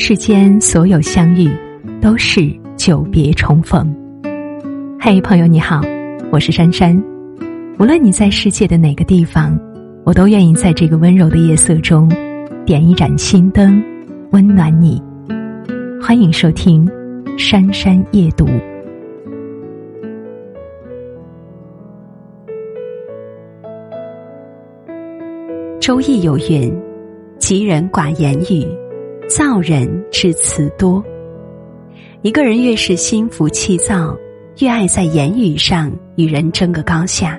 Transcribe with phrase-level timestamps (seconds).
[0.00, 1.50] 世间所有相遇，
[2.00, 3.92] 都是久别重逢。
[4.98, 5.82] 嘿，朋友你好，
[6.30, 6.96] 我是珊珊。
[7.80, 9.58] 无论你在世界的哪个地方，
[10.04, 12.08] 我都愿意在这个温柔的夜色中，
[12.64, 13.82] 点一盏心灯，
[14.30, 15.02] 温暖你。
[16.00, 16.86] 欢迎收听
[17.36, 18.46] 《珊珊夜读》。
[25.80, 26.72] 周易有云
[27.40, 28.64] ：“吉人寡言语。”
[29.28, 31.04] 造人之词多。
[32.22, 34.16] 一个人越是心浮气躁，
[34.58, 37.38] 越爱在言语上与人争个高下；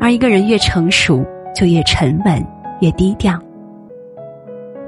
[0.00, 2.44] 而一个人越成熟，就越沉稳、
[2.80, 3.38] 越低调。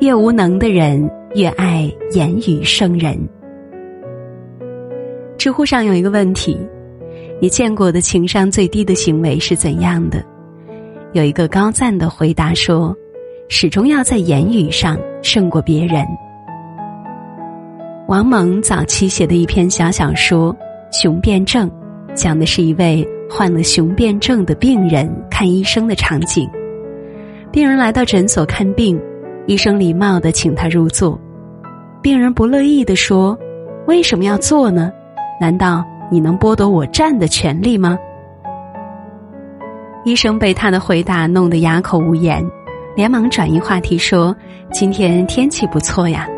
[0.00, 3.16] 越无能的人，越爱言语胜人。
[5.38, 6.58] 知乎上有一个问题：
[7.40, 10.22] 你见过的情商最低的行为是怎样的？
[11.12, 12.94] 有一个高赞的回答说。
[13.48, 16.04] 始终要在言语上胜过别人。
[18.08, 20.54] 王蒙早期写的一篇小小说
[20.90, 21.70] 《雄辩症》，
[22.14, 26.50] 讲的是一位患了雄辩症的病人看医生的场景。
[27.50, 29.00] 病人来到诊所看病，
[29.46, 31.18] 医生礼貌的请他入座。
[32.02, 33.38] 病人不乐意的说
[33.86, 34.90] ：“为什么要坐呢？
[35.40, 37.96] 难道你能剥夺我站的权利吗？”
[40.04, 42.44] 医生被他的回答弄得哑口无言。
[42.96, 44.34] 连忙转移话题说
[44.70, 46.28] ：“今天天气不错呀。”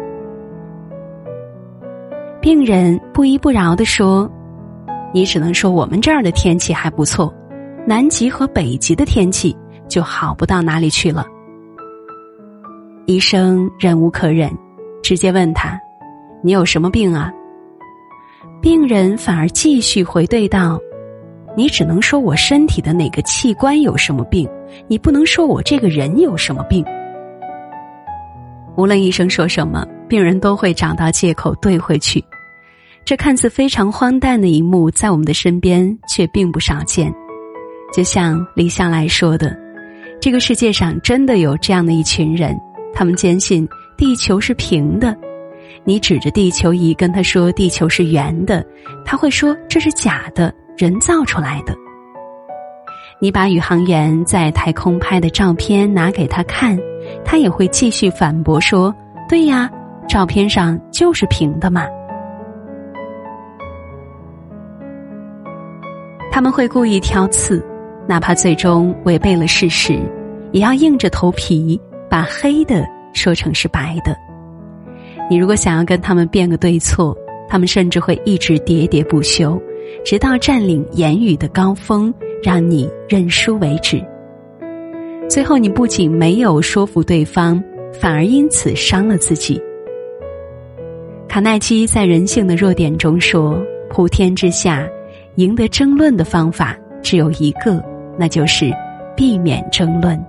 [2.41, 4.31] 病人不依不饶的说
[5.13, 7.33] ：“你只能说我们这儿的天气还不错，
[7.87, 9.57] 南极和北极的天气
[9.89, 11.27] 就好不到哪里去了。”
[13.07, 14.51] 医生忍无可忍，
[15.03, 15.79] 直接问他
[16.43, 17.33] ：“你有什么病啊？”
[18.63, 20.79] 病人反而继续回对道
[21.57, 24.49] ：“你只能说我身体的哪个器官有什么病。”
[24.89, 26.85] 你不能说我这个人有什么病。
[28.77, 32.25] 无论医生说什么，病人都会找到借口怼回去。
[33.05, 37.15] 这看似非常荒诞的一幕，在我们的身边却并不少见。
[37.93, 39.57] 就像李向来说的
[40.21, 42.59] ：“这个世界上真的有这样的一群人，
[42.93, 45.17] 他们坚信地球是平的。
[45.85, 48.67] 你指着地球仪跟他说地球是圆的，
[49.05, 51.75] 他会说这是假的，人造出来的。”
[53.21, 56.79] 你把宇航员在太空拍的照片拿给他看，
[57.25, 58.95] 他也会继续反驳说
[59.29, 59.71] ：“对呀，
[60.09, 61.87] 照片上就是平的嘛。”
[66.31, 67.65] 他们会故意挑刺，
[68.09, 69.99] 哪怕最终违背了事实，
[70.51, 71.81] 也要硬着头皮
[72.11, 74.15] 把黑的说成是白的。
[75.31, 77.17] 你如果想要跟他们辩个对错，
[77.49, 79.59] 他们甚至会一直喋喋不休，
[80.05, 82.13] 直到占领言语的高峰。
[82.45, 84.05] 让你认输为止。
[85.31, 87.59] 最后，你不仅没有说服对方，
[87.91, 89.59] 反而因此伤了自己。
[91.27, 93.59] 卡耐基在《人性的弱点》中说
[93.89, 94.87] ：“普天之下，
[95.37, 97.83] 赢得争论的方法只有一个，
[98.19, 98.71] 那就是
[99.17, 100.23] 避免争论。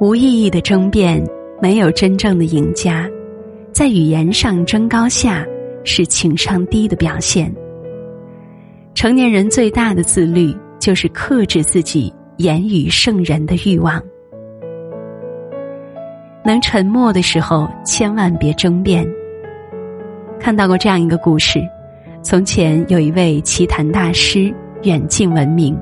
[0.00, 1.22] 无意义的争辩，
[1.60, 3.06] 没有真正的赢家。
[3.70, 5.46] 在语言上争高下，
[5.84, 7.52] 是情商低的表现。”
[8.94, 14.02] 成年人最大的自律，就是克制自己言语胜人的欲望。
[16.44, 19.06] 能沉默的时候，千万别争辩。
[20.38, 21.60] 看到过这样一个故事：
[22.22, 24.52] 从前有一位棋坛大师，
[24.82, 25.78] 远近闻名。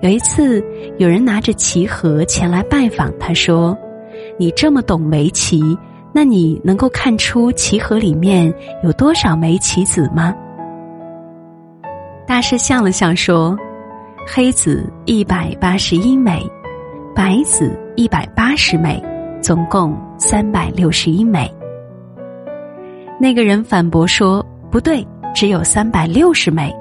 [0.00, 0.64] 有一次，
[0.98, 3.76] 有人拿着棋盒前来拜访，他说
[4.38, 5.60] ：“你这么懂围棋，
[6.12, 8.52] 那你能够看出棋盒里面
[8.82, 10.34] 有多少枚棋子吗？”
[12.26, 13.56] 大师笑了笑说
[14.26, 16.40] ：“黑子一百八十一枚，
[17.14, 19.02] 白子一百八十枚，
[19.40, 21.52] 总共三百六十一枚。”
[23.20, 26.74] 那个人反驳说：“不对，只有三百六十枚。”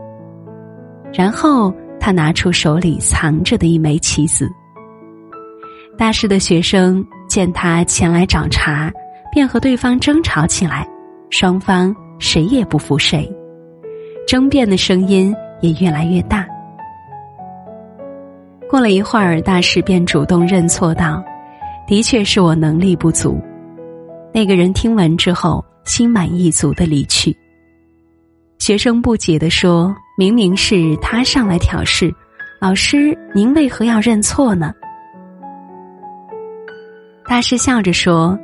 [1.13, 4.49] 然后他拿出手里藏着的一枚棋子。
[5.97, 8.91] 大师的学生见他前来找茬，
[9.31, 10.87] 便和对方争吵起来，
[11.29, 13.29] 双方谁也不服谁。
[14.27, 16.45] 争辩的声音也越来越大。
[18.69, 21.21] 过了一会儿，大师便主动认错道
[21.87, 23.41] ：“的确是我能力不足。”
[24.33, 27.35] 那个人听闻之后，心满意足的离去。
[28.59, 32.13] 学生不解的说：“明明是他上来挑事，
[32.61, 34.71] 老师您为何要认错呢？”
[37.27, 38.37] 大师笑着说：“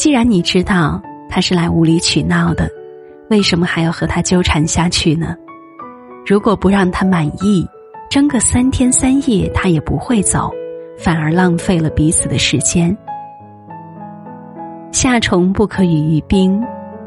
[0.00, 0.98] 既然你知道
[1.28, 2.66] 他是来无理取闹的。”
[3.28, 5.36] 为什么还要和他纠缠下去呢？
[6.26, 7.68] 如果不让他满意，
[8.08, 10.50] 争个三天三夜，他也不会走，
[10.98, 12.96] 反而浪费了彼此的时间。
[14.90, 16.58] 夏虫不可语于冰，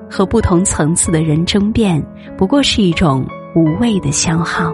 [0.08, 2.00] 和不同层次的人争辩，
[2.38, 3.26] 不过是一种
[3.56, 4.72] 无谓的消耗。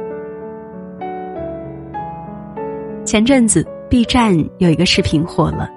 [3.06, 5.70] 前阵子 B 站有一个视频火了，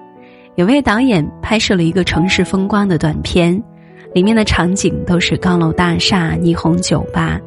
[0.56, 3.60] 有位导演拍摄了一个城市风光的短片，
[4.14, 7.40] 里面的场景都是高楼大厦、霓虹酒吧。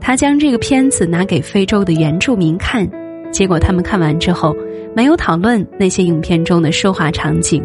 [0.00, 2.88] 他将这个片子拿给非洲的原住民看，
[3.32, 4.54] 结果他们看完之后，
[4.94, 7.60] 没有讨论那些影片中的奢华场景，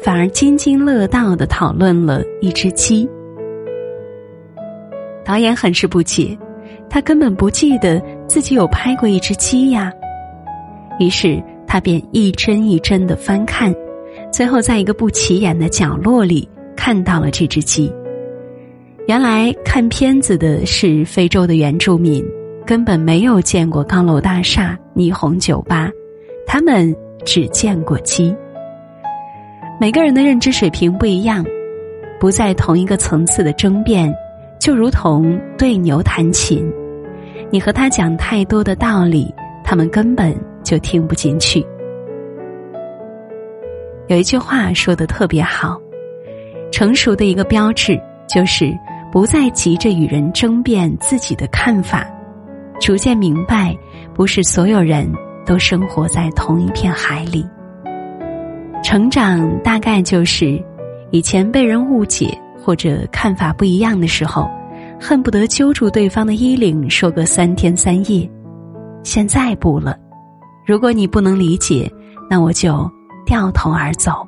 [0.00, 3.08] 反而津津乐道的讨论了一只鸡。
[5.24, 6.38] 导演很是不解，
[6.88, 9.92] 他根本不记得自己有拍过一只鸡呀。
[11.00, 13.74] 于是他便一帧一帧的翻看，
[14.32, 17.92] 最后在一个不起眼的角落里看到了这只鸡。
[19.06, 22.24] 原来看片子的是非洲的原住民，
[22.64, 25.90] 根本没有见过高楼大厦、霓虹酒吧，
[26.46, 26.94] 他们
[27.24, 28.34] 只见过鸡。
[29.80, 31.44] 每个人的认知水平不一样，
[32.20, 34.14] 不在同一个层次的争辩，
[34.60, 36.70] 就如同对牛弹琴，
[37.50, 39.34] 你和他讲太多的道理，
[39.64, 41.66] 他们根本就听不进去。
[44.10, 45.80] 有一句话说的特别好，
[46.72, 47.98] 成熟的一个标志
[48.28, 48.76] 就是。
[49.12, 52.06] 不再急着与人争辩自己的看法，
[52.80, 53.76] 逐渐明白，
[54.14, 55.12] 不是所有人
[55.44, 57.44] 都生活在同一片海里。
[58.84, 60.64] 成长大概就是，
[61.10, 64.48] 以前被人误解或者看法不一样的时候，
[65.00, 68.30] 恨不得揪住对方的衣领说个三天三夜。
[69.02, 69.96] 现在不了，
[70.64, 71.90] 如果你不能理解，
[72.30, 72.88] 那我就
[73.30, 74.26] 掉头而走。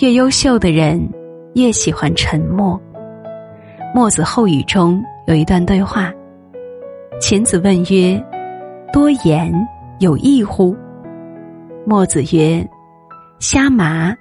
[0.00, 1.00] 越优秀的人，
[1.54, 2.78] 越喜欢沉默。
[3.94, 6.12] 墨子后语中有一段对话：
[7.18, 8.22] 秦子问曰
[8.92, 9.50] ：“多言
[9.98, 10.76] 有益乎？”
[11.88, 12.62] 墨子曰
[13.40, 14.14] ：“虾麻、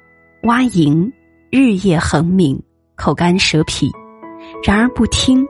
[0.43, 1.11] 蛙蝇，
[1.51, 2.57] 日夜恒鸣，
[2.95, 3.91] 口干舌疲，
[4.65, 5.45] 然而不听。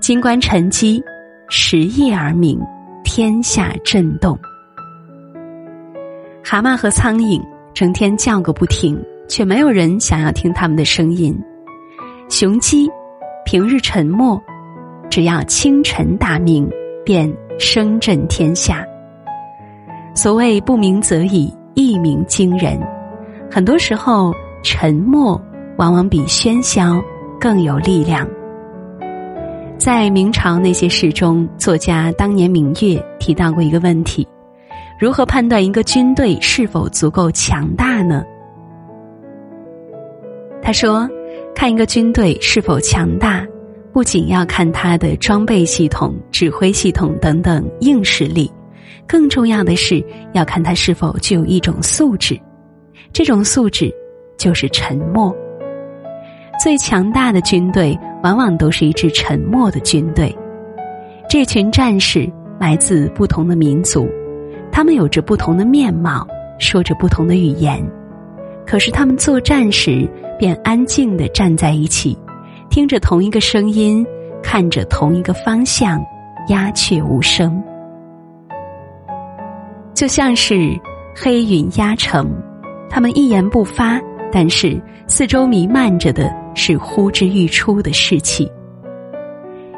[0.00, 1.00] 金冠沉积，
[1.48, 2.60] 时夜而鸣，
[3.12, 4.38] 天下震动。
[6.44, 7.42] 蛤蟆和苍蝇。”
[7.74, 8.96] 整天叫个不停，
[9.28, 11.36] 却没有人想要听他们的声音。
[12.28, 12.88] 雄鸡
[13.44, 14.40] 平日沉默，
[15.10, 16.68] 只要清晨大鸣，
[17.04, 18.86] 便声震天下。
[20.14, 22.78] 所谓不鸣则已，一鸣惊人。
[23.50, 25.40] 很多时候，沉默
[25.78, 27.02] 往往比喧嚣
[27.40, 28.28] 更有力量。
[29.80, 34.28] 在明朝那些事中，作家当年明月提到过一个问题。
[34.98, 38.22] 如何判断一个军队是否足够强大呢？
[40.60, 41.08] 他说
[41.56, 43.42] ：“看一个军队是否强大，
[43.90, 48.52] 不仅要看他的装备系统、指挥系统等等硬实力，
[49.06, 50.04] 更重要的是
[50.34, 52.38] 要看他是否具有一种素质。
[53.14, 53.90] 这种素质
[54.36, 55.34] 就是沉默。
[56.62, 60.34] 最强大的军队，往往都是一支沉默的军队。
[61.28, 64.08] 这群战士来自不同的民族。”
[64.72, 66.24] 他们有着不同的面貌，
[66.60, 67.84] 说着不同的语言，
[68.64, 70.08] 可是他们作战时
[70.38, 72.16] 便安静的站在一起，
[72.70, 74.06] 听着同一个声音，
[74.44, 76.00] 看着同一个方向，
[76.48, 77.60] 鸦雀无声，
[79.92, 80.78] 就像是
[81.16, 82.30] 黑云压城，
[82.88, 84.00] 他们一言不发，
[84.30, 88.50] 但是四周弥漫着的是呼之欲出的士气。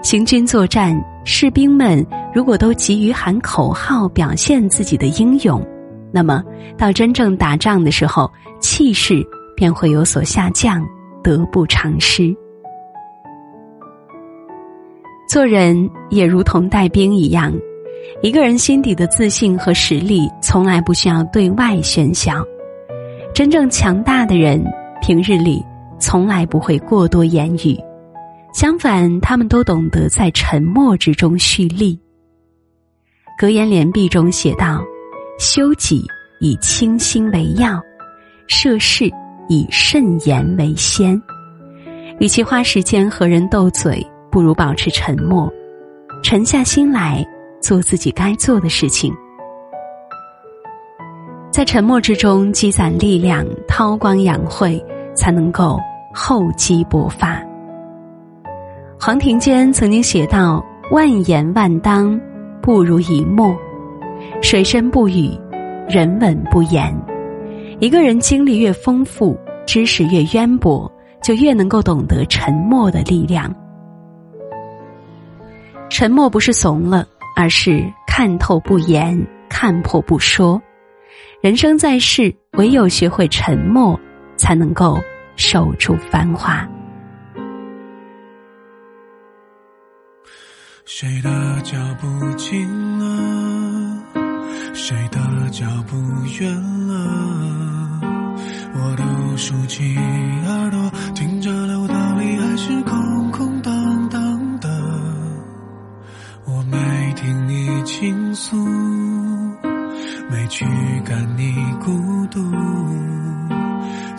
[0.03, 5.65] 行军作战，士兵们如果都急于喊口号表现自己的英勇，
[6.11, 6.43] 那么
[6.77, 8.29] 到真正打仗的时候，
[8.61, 9.25] 气势
[9.57, 10.85] 便会有所下降，
[11.23, 12.35] 得不偿失。
[15.29, 17.53] 做人也如同带兵一样，
[18.23, 22.45] 一个人心底的自信和实力从来不需要对外喧嚣。
[23.33, 24.63] 真正强大的人，
[25.01, 25.65] 平日里
[26.03, 27.79] 从来不会过多言语。
[28.53, 31.99] 相反，他们都懂得在沉默之中蓄力。
[33.39, 34.83] 格言联璧中写道
[35.39, 36.05] ：“修己
[36.41, 37.81] 以清心为要，
[38.49, 39.09] 涉世
[39.49, 41.23] 以慎言为先。
[42.19, 45.51] 与其花时间和人斗嘴，不如保持沉默，
[46.21, 47.25] 沉下心来
[47.61, 49.15] 做自己该做的事情。
[51.51, 55.79] 在沉默之中积攒力量，韬光养晦，才能够
[56.13, 57.43] 厚积薄发。”
[58.99, 62.21] 黄庭坚曾经写道：“万言万当，
[62.61, 63.57] 不如一默。
[64.41, 65.37] 水深不语，
[65.89, 66.95] 人稳不言。
[67.81, 70.91] 一个人经历越丰富，知识越渊博，
[71.21, 73.53] 就越能够懂得沉默的力量。
[75.91, 77.05] 沉默不是怂了，
[77.35, 80.63] 而是看透不言，看破不说。
[81.41, 83.99] 人生在世，唯有学会沉默，
[84.37, 84.97] 才能够
[85.45, 86.65] 守住繁华。
[90.85, 92.07] 谁的脚步
[92.37, 92.65] 近
[93.01, 94.05] 了？
[94.73, 95.19] 谁的
[95.51, 95.97] 脚步
[96.39, 96.49] 远
[96.87, 98.01] 了？
[98.73, 99.93] 我都数清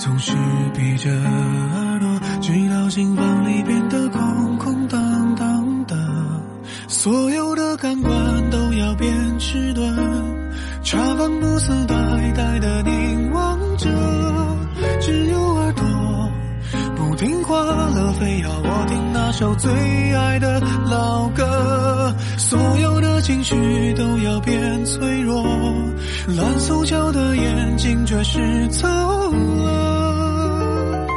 [0.03, 0.33] 总是
[0.75, 5.95] 闭着耳朵，直到心房里变得空空荡荡的。
[6.89, 9.95] 所有的感官都要变迟钝，
[10.83, 11.95] 茶饭不思呆
[12.35, 13.87] 呆的凝望着，
[14.99, 15.85] 只有耳朵
[16.97, 20.59] 不听话了，非要我听那首最爱的
[20.91, 21.92] 老歌。
[22.37, 25.43] 所有的情绪都要变脆弱，
[26.27, 31.07] 蓝塑胶的眼睛却是走了，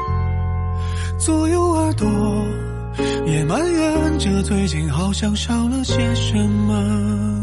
[1.18, 2.06] 左右耳朵。
[3.26, 7.35] 也埋怨着最近好像少了些什么。